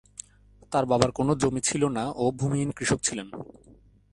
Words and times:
তার 0.71 0.85
বাবার 0.85 1.11
কোন 1.11 1.27
জমি 1.33 1.61
ছিল 1.61 1.83
না 1.97 2.03
ও 2.15 2.25
ভূমিহীন 2.31 2.71
কৃষক 2.71 2.99
ছিলেন। 3.03 3.27